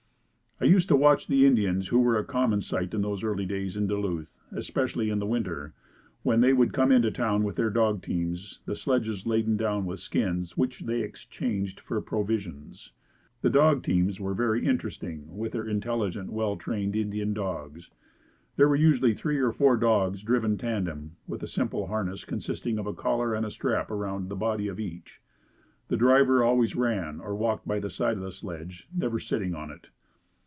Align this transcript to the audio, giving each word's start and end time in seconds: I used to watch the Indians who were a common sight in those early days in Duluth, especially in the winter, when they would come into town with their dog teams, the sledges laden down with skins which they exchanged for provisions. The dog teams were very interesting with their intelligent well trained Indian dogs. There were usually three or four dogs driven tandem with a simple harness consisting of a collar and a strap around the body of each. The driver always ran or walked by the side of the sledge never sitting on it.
I 0.59 0.65
used 0.65 0.89
to 0.89 0.95
watch 0.95 1.25
the 1.25 1.47
Indians 1.47 1.87
who 1.87 1.97
were 1.97 2.19
a 2.19 2.23
common 2.23 2.61
sight 2.61 2.93
in 2.93 3.01
those 3.01 3.23
early 3.23 3.47
days 3.47 3.75
in 3.75 3.87
Duluth, 3.87 4.37
especially 4.51 5.09
in 5.09 5.17
the 5.17 5.25
winter, 5.25 5.73
when 6.21 6.41
they 6.41 6.53
would 6.53 6.71
come 6.71 6.91
into 6.91 7.09
town 7.09 7.41
with 7.43 7.55
their 7.55 7.71
dog 7.71 8.03
teams, 8.03 8.61
the 8.67 8.75
sledges 8.75 9.25
laden 9.25 9.57
down 9.57 9.87
with 9.87 9.97
skins 9.99 10.55
which 10.57 10.81
they 10.81 11.01
exchanged 11.01 11.79
for 11.79 11.99
provisions. 11.99 12.91
The 13.41 13.49
dog 13.49 13.81
teams 13.81 14.19
were 14.19 14.35
very 14.35 14.63
interesting 14.63 15.35
with 15.35 15.53
their 15.53 15.67
intelligent 15.67 16.31
well 16.31 16.55
trained 16.57 16.95
Indian 16.95 17.33
dogs. 17.33 17.89
There 18.55 18.69
were 18.69 18.75
usually 18.75 19.15
three 19.15 19.39
or 19.39 19.51
four 19.51 19.77
dogs 19.77 20.21
driven 20.21 20.59
tandem 20.59 21.15
with 21.25 21.41
a 21.41 21.47
simple 21.47 21.87
harness 21.87 22.23
consisting 22.23 22.77
of 22.77 22.85
a 22.85 22.93
collar 22.93 23.33
and 23.33 23.47
a 23.47 23.51
strap 23.51 23.89
around 23.89 24.29
the 24.29 24.35
body 24.35 24.67
of 24.67 24.79
each. 24.79 25.23
The 25.87 25.97
driver 25.97 26.43
always 26.43 26.75
ran 26.75 27.19
or 27.19 27.33
walked 27.33 27.67
by 27.67 27.79
the 27.79 27.89
side 27.89 28.13
of 28.17 28.21
the 28.23 28.31
sledge 28.31 28.87
never 28.95 29.19
sitting 29.19 29.55
on 29.55 29.71
it. 29.71 29.87